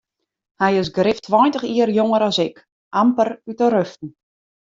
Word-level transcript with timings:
Hy 0.61 0.69
is 0.83 0.89
grif 0.95 1.19
tweintich 1.25 1.67
jier 1.73 1.91
jonger 1.97 2.25
as 2.29 2.39
ik, 2.47 2.57
amper 3.01 3.29
út 3.49 3.57
de 3.61 3.67
ruften. 3.75 4.09